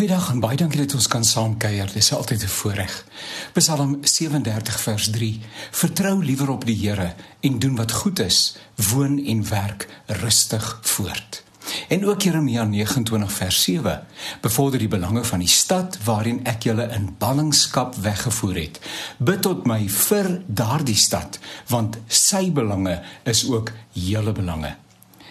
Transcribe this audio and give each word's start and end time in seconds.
Goeiedag 0.00 0.30
en 0.32 0.38
baie 0.40 0.56
dankie 0.56 0.80
dat 0.80 0.94
ons 0.96 1.06
kan 1.12 1.24
saam 1.28 1.58
kuier. 1.60 1.90
Dis 1.92 2.08
altyd 2.16 2.42
'n 2.42 2.48
voorreg. 2.48 3.04
Psalm 3.52 3.98
37 4.00 4.80
vers 4.80 5.10
3. 5.10 5.40
Vertrou 5.70 6.24
liewer 6.24 6.50
op 6.50 6.64
die 6.64 6.88
Here 6.88 7.14
en 7.40 7.58
doen 7.58 7.76
wat 7.76 7.92
goed 7.92 8.18
is, 8.18 8.56
woon 8.74 9.24
en 9.26 9.48
werk 9.48 9.88
rustig 10.06 10.78
voort. 10.82 11.42
En 11.88 12.06
ook 12.06 12.22
Jeremia 12.22 12.64
29 12.64 13.32
vers 13.32 13.62
7 13.62 14.06
bevorder 14.40 14.78
die 14.78 14.88
belange 14.88 15.24
van 15.24 15.38
die 15.38 15.48
stad 15.48 15.98
waarin 16.04 16.44
ek 16.44 16.62
julle 16.62 16.88
in 16.88 17.14
ballingskap 17.18 17.94
weggevoer 17.94 18.54
het. 18.54 18.80
Bid 19.18 19.42
tot 19.42 19.66
my 19.66 19.88
vir 19.88 20.42
daardie 20.46 20.96
stad, 20.96 21.38
want 21.66 21.98
sy 22.06 22.52
belange 22.52 23.02
is 23.22 23.44
ook 23.48 23.72
julle 23.92 24.32
belange. 24.32 24.76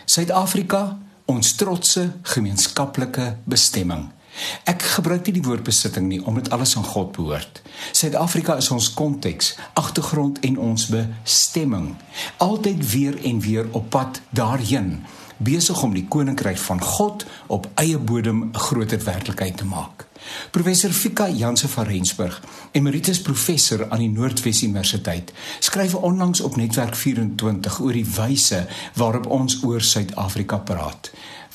Suid-Afrika, 0.06 1.00
ons 1.26 1.56
trotse 1.56 2.12
gemeenskaplike 2.22 3.38
bestemming. 3.44 4.19
Ek 4.64 4.82
gebruik 4.82 5.26
nie 5.26 5.34
die 5.40 5.46
woord 5.46 5.64
besitting 5.64 6.08
nie 6.08 6.20
omdat 6.26 6.50
alles 6.56 6.76
aan 6.78 6.88
God 6.88 7.12
behoort. 7.12 7.62
Suid-Afrika 7.92 8.56
is 8.56 8.72
ons 8.72 8.94
konteks, 8.94 9.56
agtergrond 9.74 10.40
en 10.40 10.58
ons 10.58 10.88
bestemming. 10.92 11.96
Altyd 12.38 12.92
weer 12.92 13.18
en 13.24 13.40
weer 13.40 13.68
op 13.72 13.90
pad 13.90 14.22
daarheen, 14.30 15.06
besig 15.38 15.84
om 15.84 15.94
die 15.94 16.08
koninkryk 16.08 16.58
van 16.58 16.82
God 16.82 17.26
op 17.48 17.68
eie 17.76 17.98
bodem 17.98 18.44
'n 18.44 18.58
groter 18.58 19.04
werklikheid 19.04 19.58
te 19.58 19.66
maak. 19.66 20.09
Professor 20.52 20.92
Fika 20.92 21.30
Janse 21.30 21.68
van 21.68 21.86
Rensburg, 21.86 22.42
emeritus 22.72 23.22
professor 23.22 23.86
aan 23.90 24.04
die 24.04 24.10
Noordwes 24.10 24.64
Universiteit, 24.64 25.34
skryf 25.60 25.96
onlangs 25.96 26.42
op 26.42 26.56
Netwerk 26.56 26.96
24 26.96 27.80
oor 27.80 27.94
die 27.94 28.08
wyse 28.16 28.66
waarop 28.96 29.26
ons 29.26 29.62
oor 29.64 29.82
Suid-Afrika 29.82 30.58
praat. 30.58 31.12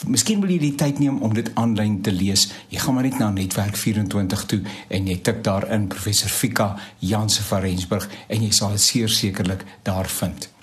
Miskien 0.07 0.41
wil 0.43 0.51
jy 0.51 0.59
die 0.61 0.75
tyd 0.79 0.99
neem 1.01 1.21
om 1.23 1.35
dit 1.35 1.51
aanlyn 1.61 2.01
te 2.05 2.13
lees. 2.13 2.49
Jy 2.69 2.83
gaan 2.83 2.99
maar 2.99 3.07
net 3.07 3.19
na 3.19 3.31
Netwerk 3.33 3.79
24 3.81 4.47
toe 4.51 4.61
en 4.89 5.07
jy 5.09 5.21
tik 5.25 5.45
daarin 5.47 5.87
professor 5.89 6.33
Fika 6.33 6.75
Janse 6.99 7.47
van 7.47 7.63
Rensburg 7.65 8.09
en 8.29 8.43
jy 8.43 8.51
sal 8.53 8.75
dit 8.77 9.09
seker 9.15 9.55
daar 9.83 10.11
vind 10.21 10.54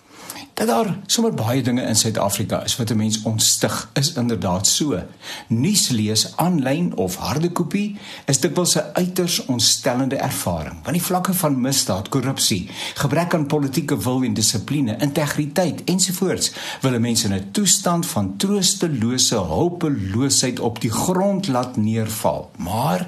dat 0.65 0.85
daar 0.85 0.97
sommer 1.05 1.33
baie 1.33 1.61
dinge 1.61 1.81
in 1.81 1.95
Suid-Afrika 1.95 2.63
is 2.63 2.75
wat 2.77 2.89
'n 2.91 2.97
mens 2.97 3.21
ontstig 3.21 3.89
is 3.93 4.13
inderdaad 4.13 4.67
so. 4.67 5.03
Nuus 5.47 5.89
lees 5.89 6.37
aanlyn 6.37 6.95
of 6.95 7.15
harde 7.15 7.51
kopie 7.51 7.97
is 8.25 8.39
dikwels 8.39 8.75
'n 8.75 8.83
uiters 8.93 9.45
ontstellende 9.45 10.15
ervaring. 10.15 10.77
Want 10.83 10.93
die 10.93 11.03
vlakke 11.03 11.33
van 11.33 11.61
misdaad, 11.61 12.09
korrupsie, 12.09 12.69
gebrek 12.93 13.33
aan 13.33 13.45
politieke 13.45 13.97
wil 13.97 14.23
en 14.23 14.33
dissipline, 14.33 14.97
integriteit 14.97 15.83
ensovoorts 15.83 16.51
wil 16.81 16.99
mense 16.99 17.27
in 17.27 17.33
'n 17.33 17.51
toestand 17.51 18.05
van 18.05 18.37
troostelose 18.37 19.35
hulpeloosheid 19.35 20.59
op 20.59 20.81
die 20.81 20.91
grond 20.91 21.47
laat 21.47 21.77
neerval. 21.77 22.51
Maar 22.57 23.05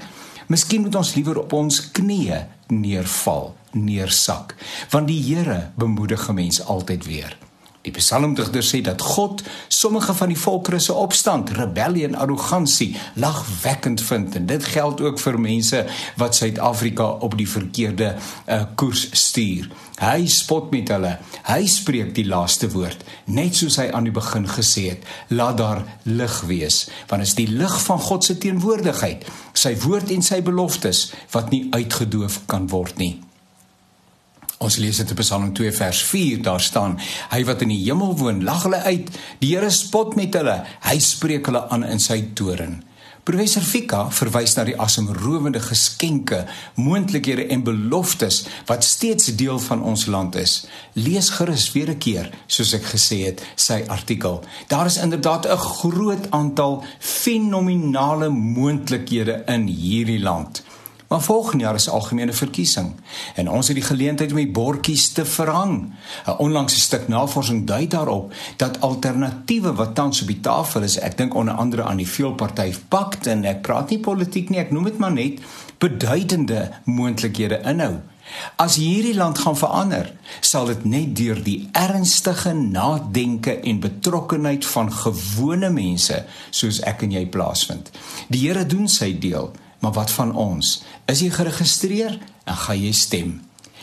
miskien 0.47 0.81
moet 0.81 0.95
ons 0.95 1.13
liewer 1.13 1.39
op 1.39 1.53
ons 1.53 1.91
knieë 1.91 2.47
neerval 2.67 3.55
neersak 3.73 4.55
want 4.89 5.07
die 5.07 5.21
Here 5.23 5.71
bemoedig 5.75 6.29
mense 6.33 6.63
altyd 6.63 7.05
weer 7.05 7.38
Die 7.83 7.91
psalmdigter 7.91 8.63
sê 8.63 8.79
dat 8.79 9.02
God 9.03 9.41
sommige 9.67 10.13
van 10.16 10.31
die 10.31 10.39
volkere 10.39 10.77
se 10.79 10.93
opstand, 10.95 11.49
rebellie 11.57 12.05
en 12.07 12.16
arrogansie 12.16 12.94
lagwekkend 13.19 14.01
vind 14.07 14.38
en 14.39 14.45
dit 14.47 14.67
geld 14.71 15.01
ook 15.03 15.19
vir 15.19 15.39
mense 15.39 15.81
wat 16.21 16.38
Suid-Afrika 16.38 17.09
op 17.27 17.35
die 17.38 17.47
verkeerde 17.49 18.13
uh, 18.16 18.61
koers 18.79 19.09
stuur. 19.11 19.67
Hy 19.99 20.29
spot 20.31 20.71
met 20.71 20.94
hulle. 20.95 21.17
Hy 21.49 21.67
spreek 21.67 22.16
die 22.16 22.25
laaste 22.27 22.71
woord, 22.71 23.03
net 23.27 23.59
soos 23.59 23.75
hy 23.81 23.89
aan 23.91 24.07
die 24.07 24.16
begin 24.16 24.47
gesê 24.47 24.85
het, 24.94 25.03
laat 25.35 25.59
daar 25.59 25.83
lig 26.07 26.39
wees, 26.47 26.85
want 27.11 27.27
is 27.27 27.35
die 27.35 27.49
lig 27.51 27.75
van 27.83 27.99
God 27.99 28.23
se 28.23 28.39
teenwoordigheid, 28.39 29.27
sy 29.51 29.75
woord 29.83 30.16
en 30.16 30.23
sy 30.23 30.39
beloftes 30.39 31.09
wat 31.35 31.51
nie 31.51 31.66
uitgedoof 31.75 32.45
kan 32.47 32.71
word 32.71 32.95
nie. 33.03 33.17
Ons 34.64 34.80
lees 34.80 34.95
dit 35.02 35.09
in 35.11 35.19
Psalm 35.19 35.52
2 35.52 35.73
vers 35.75 36.00
4, 36.08 36.39
daar 36.45 36.64
staan: 36.64 36.95
Hy 37.34 37.44
wat 37.50 37.66
in 37.66 37.74
die 37.74 37.81
hemel 37.84 38.16
woon, 38.19 38.44
lag 38.47 38.63
hulle 38.63 38.79
uit. 38.88 39.12
Die 39.44 39.51
Here 39.51 39.69
spot 39.74 40.16
met 40.16 40.35
hulle. 40.40 40.62
Hy 40.88 40.97
spreek 41.03 41.51
hulle 41.51 41.66
aan 41.74 41.84
in 41.84 42.00
sy 42.00 42.22
toren. 42.38 42.79
Professor 43.23 43.63
Fika 43.63 44.02
verwys 44.12 44.52
na 44.57 44.66
die 44.68 44.75
asemrowende 44.84 45.62
geskenke, 45.63 46.41
moontlikhede 46.75 47.46
en 47.56 47.62
beloftes 47.63 48.41
wat 48.68 48.84
steeds 48.84 49.31
deel 49.40 49.62
van 49.63 49.84
ons 49.88 50.09
land 50.12 50.35
is. 50.40 50.57
Lees 51.00 51.29
gerus 51.38 51.69
weer 51.72 51.91
'n 51.91 51.97
keer, 51.97 52.28
soos 52.47 52.73
ek 52.73 52.84
gesê 52.84 53.23
het, 53.23 53.44
sy 53.56 53.84
artikel. 53.88 54.44
Daar 54.68 54.85
is 54.85 54.97
inderdaad 54.97 55.47
'n 55.47 55.57
groot 55.57 56.31
aantal 56.31 56.84
fenominale 57.00 58.29
moontlikhede 58.29 59.44
in 59.47 59.68
hierdie 59.68 60.19
land. 60.19 60.63
Maar 61.13 61.22
volgende 61.22 61.63
jaar 61.63 61.75
is 61.75 61.90
algemene 61.90 62.34
verkiesing 62.34 62.94
en 63.35 63.50
ons 63.50 63.68
het 63.68 63.75
die 63.78 63.85
geleentheid 63.85 64.31
om 64.31 64.40
die 64.41 64.51
bordjies 64.51 65.12
te 65.13 65.25
verhang. 65.25 65.94
'n 66.25 66.38
Onlangse 66.41 66.79
stuk 66.79 67.07
navorsing 67.07 67.68
dui 67.68 67.88
daarop 67.88 68.34
dat 68.57 68.81
alternatiewe 68.81 69.73
wat 69.73 69.96
tans 69.96 70.22
op 70.22 70.28
die 70.28 70.40
tafel 70.40 70.81
is, 70.81 70.97
ek 70.97 71.18
dink 71.18 71.35
onder 71.35 71.53
andere 71.53 71.84
aan 71.84 72.02
die 72.02 72.09
veelparty 72.09 72.73
pakt 72.88 73.28
en 73.28 73.46
ek 73.46 73.62
praat 73.62 73.90
nie 73.90 74.00
politiek 74.00 74.50
nie, 74.50 74.59
ek 74.59 74.72
noem 74.72 74.84
dit 74.84 74.97
maar 74.97 75.12
net 75.12 75.40
beduidende 75.78 76.72
moontlikhede 76.84 77.62
inhou. 77.62 78.02
As 78.56 78.75
hierdie 78.75 79.16
land 79.16 79.38
gaan 79.38 79.57
verander, 79.57 80.13
sal 80.41 80.66
dit 80.66 80.84
net 80.84 81.16
deur 81.16 81.44
die 81.44 81.69
ernstige 81.72 82.53
nadenke 82.53 83.59
en 83.59 83.79
betrokkenheid 83.79 84.66
van 84.66 84.94
gewone 84.94 85.69
mense 85.69 86.25
soos 86.50 86.81
ek 86.81 87.03
en 87.03 87.12
jy 87.12 87.25
plaasvind. 87.25 87.91
Die 88.29 88.47
Here 88.47 88.66
doen 88.66 88.88
sy 88.88 89.19
deel 89.19 89.53
Maar 89.83 89.91
wat 89.91 90.11
van 90.11 90.35
ons? 90.35 90.83
Is 91.11 91.19
jy 91.19 91.29
geregistreer? 91.29 92.16
En 92.47 92.55
gaan 92.55 92.79
jy 92.79 92.91
stem? 92.95 93.41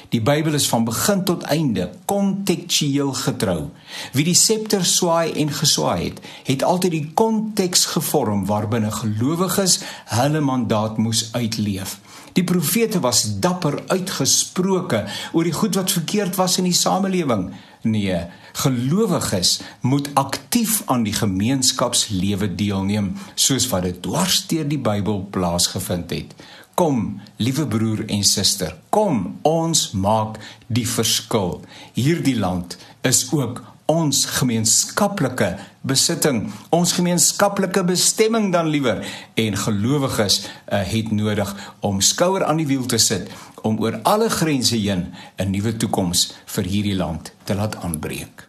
Die 0.08 0.22
Bybel 0.24 0.56
is 0.56 0.68
van 0.68 0.84
begin 0.84 1.20
tot 1.28 1.42
einde 1.52 1.90
kontekstueel 2.08 3.12
getrou. 3.12 3.68
Wie 4.16 4.24
die 4.24 4.34
septer 4.34 4.84
swaai 4.84 5.36
en 5.42 5.52
geswaai 5.52 6.08
het, 6.08 6.22
het 6.48 6.64
altyd 6.64 6.96
die 6.96 7.10
konteks 7.14 7.84
gevorm 7.92 8.46
waarbinne 8.48 8.90
gelowiges 8.90 9.76
hulle 10.16 10.40
mandaat 10.40 10.96
moes 10.96 11.28
uitleef. 11.36 11.98
Die 12.32 12.44
profete 12.44 13.00
was 13.00 13.24
dapper 13.42 13.80
uitgesproke 13.90 15.04
oor 15.32 15.46
die 15.46 15.56
goed 15.56 15.78
wat 15.80 15.92
verkeerd 15.92 16.38
was 16.38 16.58
in 16.58 16.68
die 16.68 16.76
samelewing. 16.76 17.50
Nee, 17.82 18.26
gelowiges 18.60 19.60
moet 19.80 20.10
aktief 20.14 20.82
aan 20.86 21.06
die 21.06 21.16
gemeenskapslewe 21.16 22.50
deelneem 22.54 23.14
soos 23.34 23.68
wat 23.72 23.86
dit 23.88 24.02
dwarsteer 24.04 24.68
die 24.68 24.80
Bybel 24.80 25.24
plaasgevind 25.32 26.12
het. 26.12 26.34
Kom, 26.76 27.20
liewe 27.36 27.66
broer 27.68 28.04
en 28.08 28.22
suster, 28.24 28.76
kom 28.88 29.40
ons 29.44 29.90
maak 29.92 30.38
die 30.68 30.86
verskil. 30.88 31.58
Hierdie 31.96 32.36
land 32.38 32.76
is 33.04 33.26
ook 33.32 33.62
ons 33.90 34.22
gemeenskaplike 34.38 35.48
besitting, 35.82 36.44
ons 36.70 36.92
gemeenskaplike 36.94 37.82
bestemming 37.88 38.50
dan 38.54 38.68
liewer 38.70 39.02
en 39.34 39.56
gelowiges 39.58 40.44
uh, 40.44 40.82
het 40.86 41.10
nodig 41.10 41.50
om 41.86 41.98
skouer 42.04 42.44
aan 42.46 42.60
die 42.62 42.68
wiel 42.70 42.86
te 42.86 43.00
sit 43.02 43.32
om 43.66 43.80
oor 43.82 43.98
alle 44.06 44.30
grense 44.30 44.76
heen 44.76 45.10
'n 45.36 45.50
nuwe 45.50 45.74
toekoms 45.76 46.30
vir 46.54 46.64
hierdie 46.64 46.96
land 46.96 47.32
te 47.44 47.54
laat 47.54 47.76
aanbreek. 47.82 48.46